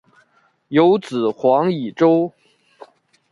[0.69, 2.33] 有子黄以周。